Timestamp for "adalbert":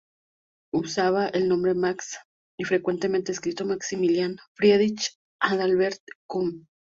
5.39-6.01